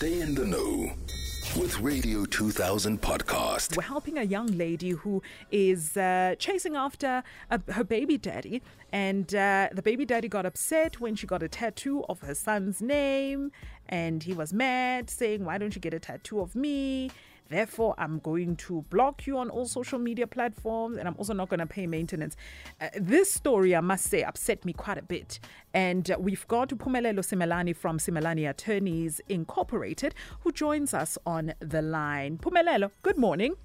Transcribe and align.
Stay 0.00 0.22
in 0.22 0.34
the 0.34 0.46
know 0.46 0.90
with 1.60 1.78
Radio 1.80 2.24
2000 2.24 3.02
podcast. 3.02 3.76
We're 3.76 3.82
helping 3.82 4.16
a 4.16 4.22
young 4.22 4.46
lady 4.46 4.92
who 4.92 5.22
is 5.52 5.94
uh, 5.94 6.36
chasing 6.38 6.74
after 6.74 7.22
a, 7.50 7.60
her 7.72 7.84
baby 7.84 8.16
daddy, 8.16 8.62
and 8.94 9.34
uh, 9.34 9.68
the 9.74 9.82
baby 9.82 10.06
daddy 10.06 10.26
got 10.26 10.46
upset 10.46 11.00
when 11.00 11.16
she 11.16 11.26
got 11.26 11.42
a 11.42 11.48
tattoo 11.48 12.02
of 12.08 12.20
her 12.20 12.34
son's 12.34 12.80
name, 12.80 13.52
and 13.90 14.22
he 14.22 14.32
was 14.32 14.54
mad, 14.54 15.10
saying, 15.10 15.44
"Why 15.44 15.58
don't 15.58 15.74
you 15.74 15.82
get 15.82 15.92
a 15.92 16.00
tattoo 16.00 16.40
of 16.40 16.56
me?" 16.56 17.10
Therefore, 17.50 17.96
I'm 17.98 18.20
going 18.20 18.54
to 18.56 18.82
block 18.90 19.26
you 19.26 19.36
on 19.36 19.50
all 19.50 19.66
social 19.66 19.98
media 19.98 20.28
platforms 20.28 20.96
and 20.96 21.08
I'm 21.08 21.16
also 21.18 21.34
not 21.34 21.48
going 21.48 21.58
to 21.58 21.66
pay 21.66 21.84
maintenance. 21.84 22.36
Uh, 22.80 22.88
this 22.94 23.30
story, 23.30 23.74
I 23.74 23.80
must 23.80 24.06
say, 24.06 24.22
upset 24.22 24.64
me 24.64 24.72
quite 24.72 24.98
a 24.98 25.02
bit. 25.02 25.40
And 25.74 26.08
uh, 26.12 26.16
we've 26.18 26.46
got 26.46 26.68
Phumelelo 26.68 27.22
Simelane 27.22 27.74
from 27.74 27.98
Simelane 27.98 28.48
Attorneys 28.48 29.20
Incorporated 29.28 30.14
who 30.40 30.52
joins 30.52 30.94
us 30.94 31.18
on 31.26 31.52
the 31.58 31.82
line. 31.82 32.38
Phumelelo, 32.38 32.92
good 33.02 33.18
morning. 33.18 33.56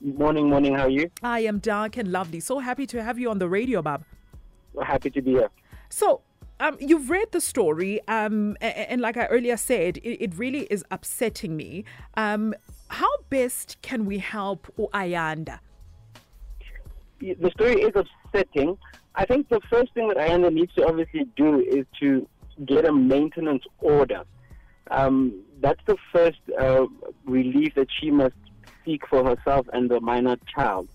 Morning, 0.00 0.48
morning. 0.48 0.74
How 0.76 0.84
are 0.84 0.88
you? 0.88 1.10
I 1.20 1.40
am 1.40 1.58
dark 1.58 1.96
and 1.96 2.12
lovely. 2.12 2.38
So 2.38 2.60
happy 2.60 2.86
to 2.86 3.02
have 3.02 3.18
you 3.18 3.30
on 3.30 3.40
the 3.40 3.48
radio, 3.48 3.82
Bob. 3.82 4.04
Happy 4.80 5.10
to 5.10 5.20
be 5.20 5.32
here. 5.32 5.50
So, 5.88 6.20
um, 6.60 6.76
you've 6.80 7.10
read 7.10 7.32
the 7.32 7.40
story, 7.40 8.00
um, 8.08 8.56
and, 8.60 8.76
and, 8.90 9.00
like 9.00 9.16
I 9.16 9.26
earlier 9.26 9.56
said, 9.56 9.98
it, 9.98 10.22
it 10.22 10.34
really 10.36 10.62
is 10.70 10.84
upsetting 10.90 11.56
me. 11.56 11.84
Um, 12.16 12.54
best 13.30 13.80
can 13.82 14.04
we 14.06 14.18
help 14.18 14.66
Ayanda? 14.76 15.60
The 17.20 17.50
story 17.50 17.82
is 17.82 17.92
upsetting. 17.94 18.78
I 19.14 19.24
think 19.24 19.48
the 19.48 19.60
first 19.68 19.92
thing 19.94 20.08
that 20.08 20.16
Ayanda 20.16 20.52
needs 20.52 20.72
to 20.74 20.86
obviously 20.86 21.26
do 21.36 21.60
is 21.60 21.84
to 22.00 22.26
get 22.64 22.84
a 22.84 22.92
maintenance 22.92 23.64
order. 23.80 24.24
Um, 24.90 25.42
that's 25.60 25.80
the 25.86 25.96
first 26.12 26.38
uh, 26.58 26.86
relief 27.24 27.74
that 27.74 27.88
she 27.90 28.10
must 28.10 28.36
seek 28.84 29.06
for 29.08 29.24
herself 29.24 29.66
and 29.72 29.90
the 29.90 30.00
minor 30.00 30.36
child. 30.54 30.88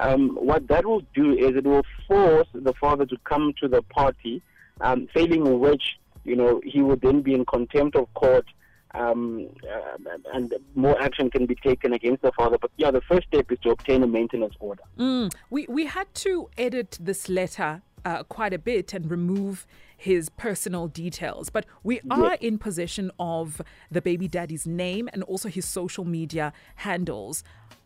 Um, 0.00 0.36
what 0.40 0.68
that 0.68 0.86
will 0.86 1.02
do 1.14 1.32
is 1.32 1.56
it 1.56 1.64
will 1.64 1.84
force 2.08 2.48
the 2.52 2.72
father 2.74 3.06
to 3.06 3.16
come 3.24 3.52
to 3.60 3.68
the 3.68 3.82
party, 3.82 4.42
um, 4.80 5.08
failing 5.14 5.60
which, 5.60 5.98
you 6.24 6.34
know, 6.34 6.60
he 6.64 6.82
would 6.82 7.00
then 7.00 7.22
be 7.22 7.34
in 7.34 7.44
contempt 7.44 7.96
of 7.96 8.12
court 8.14 8.46
um, 8.94 9.48
uh, 9.68 10.16
and 10.34 10.54
more 10.74 11.00
action 11.00 11.30
can 11.30 11.46
be 11.46 11.54
taken 11.54 11.92
against 11.92 12.22
the 12.22 12.32
father. 12.32 12.58
But 12.58 12.70
yeah, 12.76 12.90
the 12.90 13.00
first 13.02 13.26
step 13.28 13.50
is 13.50 13.58
to 13.60 13.70
obtain 13.70 14.02
a 14.02 14.06
maintenance 14.06 14.54
order. 14.60 14.82
Mm. 14.98 15.32
We 15.50 15.66
we 15.68 15.86
had 15.86 16.12
to 16.16 16.48
edit 16.58 16.98
this 17.00 17.28
letter 17.28 17.82
uh, 18.04 18.22
quite 18.24 18.52
a 18.52 18.58
bit 18.58 18.92
and 18.92 19.10
remove 19.10 19.66
his 19.96 20.28
personal 20.30 20.88
details, 20.88 21.48
but 21.48 21.64
we 21.82 22.00
are 22.10 22.30
yes. 22.30 22.38
in 22.40 22.58
possession 22.58 23.10
of 23.18 23.62
the 23.90 24.02
baby 24.02 24.26
daddy's 24.26 24.66
name 24.66 25.08
and 25.12 25.22
also 25.22 25.48
his 25.48 25.64
social 25.64 26.04
media 26.04 26.52
handles. 26.76 27.44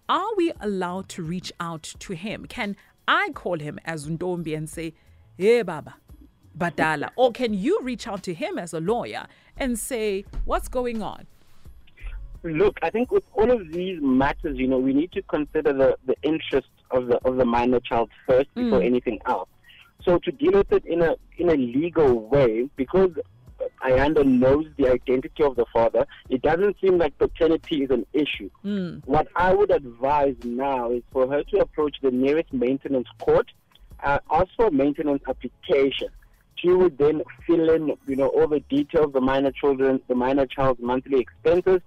Are 0.09 0.34
we 0.37 0.53
allowed 0.61 1.09
to 1.11 1.23
reach 1.23 1.53
out 1.61 1.83
to 1.99 2.15
him? 2.15 2.47
Can 2.47 2.77
I 3.07 3.31
call 3.34 3.59
him 3.59 3.79
as 3.84 4.09
Ndombi 4.09 4.57
and 4.57 4.69
say, 4.69 4.95
"Hey, 5.37 5.62
Baba"? 5.62 5.97
Badala? 6.59 7.11
Or 7.17 7.33
can 7.33 7.55
you 7.55 7.81
reach 7.83 8.07
out 8.07 8.23
to 8.25 8.35
him 8.35 8.59
as 8.59 8.73
a 8.73 8.81
lawyer 8.81 9.27
and 9.57 9.79
say, 9.79 10.25
what's 10.45 10.69
going 10.69 11.03
on? 11.03 11.27
Look, 12.43 12.79
I 12.83 12.91
think 12.91 13.11
with 13.11 13.25
all 13.33 13.51
of 13.51 13.73
these 13.73 14.01
matters, 14.01 14.57
you 14.57 14.69
know, 14.69 14.79
we 14.79 14.95
need 14.95 15.12
to 15.12 15.23
consider 15.23 15.73
the, 15.73 15.97
the 16.07 16.15
interest 16.23 16.69
of 16.93 17.09
the 17.09 17.17
of 17.25 17.37
the 17.37 17.45
minor 17.45 17.81
child 17.81 18.11
first 18.27 18.55
before 18.55 18.81
mm. 18.81 18.87
anything 18.87 19.19
else. 19.27 19.49
So 20.05 20.19
to 20.19 20.31
deal 20.31 20.53
with 20.53 20.71
it 20.71 20.84
in 20.87 21.03
a 21.03 21.17
in 21.39 21.51
a 21.51 21.55
legal 21.55 22.21
way, 22.29 22.69
because 22.77 23.11
Ayanda 23.83 24.25
knows 24.25 24.67
the 24.77 24.89
identity 24.89 25.43
of 25.43 25.57
the 25.57 25.65
father, 25.73 26.07
it 26.29 26.43
doesn't 26.43 26.77
seem 26.81 26.99
like 26.99 27.19
paternity 27.19 27.83
is 27.83 27.91
an 27.91 28.07
issue. 28.12 28.51
Mm. 28.65 29.03
What 29.07 29.27
I 29.34 29.53
would 29.53 29.73
advise 29.73 30.37
now 30.45 30.93
is 30.93 31.03
for 31.12 31.29
her 31.29 31.43
to 31.43 31.59
approach 31.59 31.97
the 32.03 32.12
nearest 32.12 32.53
maintenance 32.53 33.09
court, 33.19 33.50
uh, 34.05 34.19
ask 34.31 34.49
for 34.56 34.66
a 34.69 34.71
maintenance 34.71 35.22
application 35.28 36.09
she 36.56 36.71
would 36.71 36.99
then 36.99 37.22
fill 37.47 37.71
in, 37.71 37.97
you 38.06 38.17
know, 38.17 38.28
all 38.28 38.49
the 38.49 38.61
details, 38.61 39.12
the 39.12 39.21
minor 39.21 39.53
children, 39.53 40.00
the 40.09 40.15
minor 40.15 40.47
child's 40.47 40.81
monthly 40.81 41.21
expenses, 41.21 41.81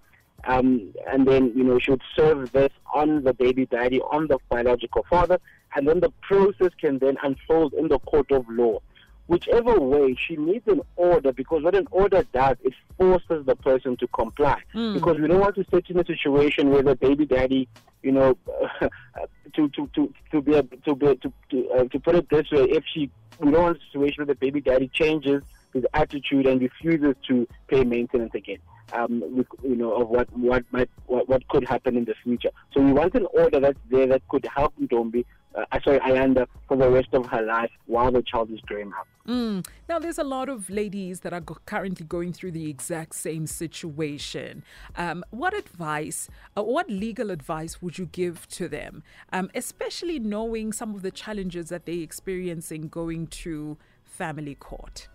um, 0.46 0.94
and 1.08 1.28
then, 1.28 1.52
you 1.56 1.64
know, 1.64 1.80
she 1.80 1.92
would 1.92 2.02
serve 2.16 2.52
this 2.52 2.72
on 2.94 3.24
the 3.24 3.34
baby 3.34 3.66
daddy, 3.66 4.00
on 4.00 4.28
the 4.28 4.38
biological 4.50 5.06
father, 5.10 5.40
and 5.76 5.88
then 5.88 6.00
the 6.00 6.12
process 6.22 6.72
can 6.80 7.00
then 7.00 7.18
unfold 7.24 7.74
in 7.74 7.88
the 7.88 8.00
court 8.00 8.32
of 8.32 8.46
law. 8.50 8.80
Whichever 9.28 9.80
way, 9.80 10.16
she 10.16 10.38
needs 10.38 10.68
an 10.68 10.82
order 10.96 11.32
because 11.32 11.62
what 11.62 11.76
an 11.76 11.88
order 11.92 12.24
does, 12.34 12.58
it 12.64 12.74
forces 12.98 13.46
the 13.46 13.56
person 13.56 13.96
to 13.98 14.08
comply. 14.08 14.60
Mm. 14.74 14.96
Because 14.96 15.20
we 15.20 15.28
don't 15.28 15.40
want 15.40 15.54
to 15.56 15.66
sit 15.72 15.88
in 15.88 16.00
a 16.00 16.06
situation 16.06 16.72
where 16.72 16.82
the 16.82 16.96
baby 16.96 17.28
daddy, 17.28 17.68
you 18.02 18.12
know, 18.12 18.36
to 19.54 19.70
to 19.70 19.88
to 19.94 20.14
to 20.32 20.42
be 20.42 20.56
able 20.56 20.78
to 20.78 20.96
be 20.96 21.16
to 21.18 21.32
to, 21.52 21.70
uh, 21.70 21.84
to 21.84 22.00
put 22.00 22.16
it 22.16 22.28
this 22.32 22.50
way, 22.52 22.64
if 22.72 22.84
she 22.92 23.12
we 23.40 23.52
don't 23.52 23.64
want 23.64 23.78
a 23.78 23.86
situation 23.86 24.26
where 24.26 24.34
the 24.34 24.36
baby 24.36 24.62
daddy 24.62 24.90
changes 24.90 25.44
his 25.74 25.86
attitude 25.94 26.46
and 26.46 26.62
refuses 26.62 27.16
to 27.28 27.48
pay 27.68 27.84
maintenance 27.84 28.34
again. 28.34 28.58
Um, 28.92 29.46
you 29.64 29.76
know, 29.76 29.94
of 29.94 30.10
what 30.10 30.36
what 30.36 30.66
might 30.72 30.90
what, 31.06 31.30
what 31.30 31.48
could 31.48 31.64
happen 31.68 31.96
in 31.96 32.06
the 32.06 32.16
future. 32.24 32.50
So 32.74 32.82
we 32.82 32.92
want 32.92 33.14
an 33.14 33.28
order 33.34 33.60
that's 33.60 33.80
there 33.88 34.08
that 34.08 34.28
could 34.30 34.48
help 34.52 34.74
Ndombi, 34.82 35.26
uh, 35.56 35.66
I 35.72 35.82
sorry, 35.82 36.00
Ayanda, 36.00 36.48
for 36.68 36.78
the 36.78 36.90
rest 36.90 37.10
of 37.14 37.26
her 37.28 37.42
life 37.42 37.72
while 37.86 38.12
the 38.12 38.22
child 38.22 38.52
is 38.52 38.60
growing 38.62 38.94
up. 38.94 39.08
Mm. 39.28 39.66
Now, 39.88 40.00
there's 40.00 40.18
a 40.18 40.24
lot 40.24 40.50
of 40.50 40.70
ladies 40.70 41.22
that 41.22 41.34
are 41.34 41.42
go- 41.42 41.58
currently 41.66 42.06
going 42.06 42.34
through 42.34 42.52
the 42.52 42.70
exact 42.70 43.16
same 43.16 43.48
situation. 43.48 44.64
Um, 44.96 45.24
what 45.32 45.54
advice, 45.58 46.30
uh, 46.58 46.64
what 46.64 46.90
legal 46.90 47.32
advice 47.32 47.82
would 47.82 47.98
you 47.98 48.06
give 48.08 48.48
to 48.50 48.68
them, 48.68 49.04
um, 49.34 49.50
especially 49.56 50.20
knowing 50.20 50.72
some 50.72 50.96
of 50.96 51.02
the 51.02 51.12
challenges 51.12 51.70
that 51.70 51.86
they're 51.86 51.96
experiencing 51.96 52.88
going 52.88 53.28
to 53.28 53.78
family 54.04 54.56
court? 54.56 55.08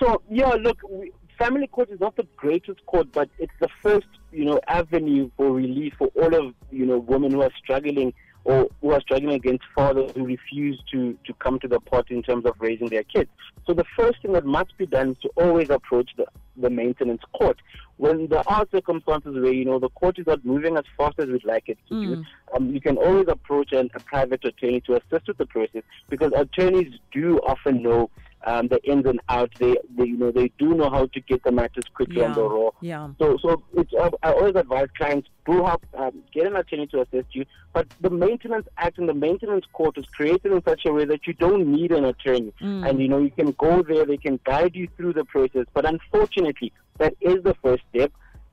So, 0.00 0.22
yeah, 0.28 0.54
look, 0.60 0.78
we, 0.88 1.12
family 1.38 1.66
court 1.66 1.90
is 1.90 2.00
not 2.00 2.16
the 2.16 2.26
greatest 2.36 2.84
court, 2.86 3.08
but 3.12 3.28
it's 3.38 3.52
the 3.60 3.68
first, 3.82 4.06
you 4.32 4.44
know, 4.44 4.60
avenue 4.68 5.30
for 5.36 5.52
relief 5.52 5.94
for 5.98 6.08
all 6.14 6.34
of, 6.34 6.54
you 6.70 6.86
know, 6.86 6.98
women 6.98 7.32
who 7.32 7.42
are 7.42 7.50
struggling 7.62 8.12
or 8.44 8.68
who 8.80 8.90
are 8.90 9.00
struggling 9.00 9.34
against 9.34 9.64
fathers 9.74 10.10
who 10.14 10.24
refuse 10.24 10.82
to, 10.90 11.16
to 11.24 11.32
come 11.34 11.58
to 11.60 11.68
the 11.68 11.80
pot 11.80 12.10
in 12.10 12.22
terms 12.22 12.44
of 12.44 12.54
raising 12.58 12.88
their 12.88 13.04
kids. 13.04 13.30
So 13.66 13.72
the 13.72 13.84
first 13.96 14.22
thing 14.22 14.32
that 14.32 14.44
must 14.44 14.76
be 14.76 14.86
done 14.86 15.10
is 15.10 15.18
to 15.22 15.30
always 15.36 15.70
approach 15.70 16.10
the, 16.16 16.26
the 16.56 16.70
maintenance 16.70 17.22
court. 17.32 17.58
When 17.98 18.26
there 18.26 18.42
are 18.48 18.66
circumstances 18.72 19.34
where, 19.34 19.52
you 19.52 19.64
know, 19.64 19.78
the 19.78 19.90
court 19.90 20.18
is 20.18 20.26
not 20.26 20.44
moving 20.44 20.76
as 20.76 20.84
fast 20.96 21.18
as 21.18 21.28
we'd 21.28 21.44
like 21.44 21.68
it 21.68 21.78
to 21.88 21.94
mm. 21.94 22.06
do, 22.16 22.24
um, 22.56 22.74
you 22.74 22.80
can 22.80 22.96
always 22.96 23.28
approach 23.28 23.72
an, 23.72 23.90
a 23.94 24.00
private 24.00 24.44
attorney 24.44 24.80
to 24.82 24.94
assist 24.94 25.28
with 25.28 25.38
the 25.38 25.46
process 25.46 25.82
because 26.08 26.32
attorneys 26.34 26.92
do 27.12 27.38
often 27.38 27.82
know 27.82 28.10
um, 28.44 28.68
the 28.68 28.82
ins 28.84 29.06
and 29.06 29.20
outs. 29.28 29.58
They, 29.58 29.76
they, 29.96 30.04
you 30.04 30.16
know, 30.16 30.30
they 30.30 30.52
do 30.58 30.74
know 30.74 30.90
how 30.90 31.06
to 31.06 31.20
get 31.20 31.42
the 31.44 31.52
matters 31.52 31.84
quickly 31.94 32.18
yeah. 32.18 32.26
on 32.26 32.34
the 32.34 32.42
raw. 32.42 32.70
Yeah. 32.80 33.10
So, 33.18 33.38
so 33.42 33.62
it's, 33.74 33.92
uh, 33.94 34.10
I 34.22 34.32
always 34.32 34.54
advise 34.56 34.88
clients 34.96 35.28
do 35.44 35.64
help 35.64 35.84
um, 35.96 36.22
get 36.32 36.46
an 36.46 36.56
attorney 36.56 36.86
to 36.88 37.02
assist 37.02 37.34
you. 37.34 37.44
But 37.72 37.86
the 38.00 38.10
Maintenance 38.10 38.66
Act 38.76 38.98
and 38.98 39.08
the 39.08 39.14
Maintenance 39.14 39.64
Court 39.72 39.96
is 39.98 40.04
created 40.06 40.52
in 40.52 40.62
such 40.64 40.82
a 40.86 40.92
way 40.92 41.04
that 41.04 41.26
you 41.26 41.32
don't 41.34 41.66
need 41.66 41.92
an 41.92 42.04
attorney, 42.04 42.52
mm. 42.60 42.88
and 42.88 43.00
you 43.00 43.08
know 43.08 43.18
you 43.18 43.30
can 43.30 43.52
go 43.52 43.82
there. 43.82 44.04
They 44.04 44.18
can 44.18 44.38
guide 44.44 44.74
you 44.74 44.88
through 44.96 45.14
the 45.14 45.24
process. 45.24 45.66
But 45.74 45.84
unfortunately, 45.84 46.72
that 46.98 47.14
is 47.20 47.42
the 47.42 47.54
first 47.62 47.82
step. 47.94 48.12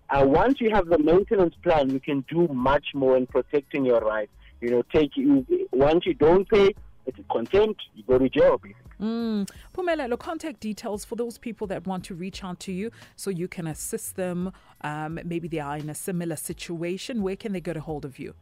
Uh, 0.09 0.25
once 0.25 0.59
you 0.59 0.71
have 0.71 0.87
the 0.87 0.97
maintenance 0.97 1.53
plan, 1.61 1.91
you 1.91 1.99
can 1.99 2.25
do 2.29 2.47
much 2.47 2.87
more 2.95 3.15
in 3.15 3.27
protecting 3.27 3.85
your 3.85 3.99
rights. 3.99 4.31
You 4.61 4.71
know, 4.71 4.81
take 4.91 5.15
you 5.15 5.45
once 5.71 6.05
you 6.05 6.13
don't 6.13 6.49
pay, 6.49 6.73
it's 7.05 7.17
contempt. 7.31 7.81
You 7.95 8.03
go 8.03 8.17
to 8.17 8.29
jail, 8.29 8.57
basically. 8.57 8.88
Mm. 9.01 9.49
Phumelelo, 9.75 10.19
contact 10.19 10.59
details 10.59 11.05
for 11.05 11.15
those 11.15 11.37
people 11.37 11.67
that 11.67 11.87
want 11.87 12.03
to 12.05 12.15
reach 12.15 12.43
out 12.43 12.59
to 12.61 12.71
you 12.71 12.91
so 13.15 13.29
you 13.29 13.47
can 13.47 13.67
assist 13.67 14.15
them. 14.15 14.51
Um, 14.81 15.19
maybe 15.23 15.47
they 15.47 15.59
are 15.59 15.77
in 15.77 15.89
a 15.89 15.95
similar 15.95 16.35
situation. 16.35 17.21
Where 17.21 17.35
can 17.35 17.53
they 17.53 17.61
get 17.61 17.77
a 17.77 17.81
hold 17.81 18.05
of 18.05 18.19
you? 18.19 18.33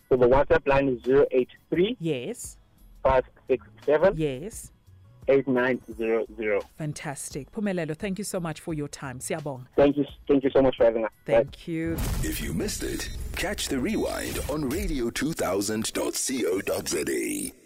So, 0.08 0.10
so 0.10 0.16
the 0.16 0.26
WhatsApp 0.28 0.66
line 0.66 0.88
is 0.88 1.02
083 1.30 1.96
Yes. 2.00 2.56
567 3.02 4.14
Yes. 4.16 4.72
8900. 5.28 6.62
Fantastic. 6.78 7.50
Phumelelo, 7.50 7.96
thank 7.96 8.16
you 8.18 8.24
so 8.24 8.38
much 8.38 8.60
for 8.60 8.72
your 8.74 8.86
time. 8.88 9.18
Siabong. 9.18 9.66
Thank 9.74 9.96
you. 9.96 10.04
Thank 10.28 10.44
you 10.44 10.50
so 10.50 10.62
much 10.62 10.76
for 10.76 10.84
having 10.84 11.04
us. 11.04 11.10
Thank 11.24 11.50
Bye. 11.50 11.56
you. 11.66 11.94
If 12.22 12.40
you 12.40 12.54
missed 12.54 12.84
it, 12.84 13.10
catch 13.34 13.66
the 13.68 13.80
rewind 13.80 14.38
on 14.48 14.70
radio2000.co.za. 14.70 17.65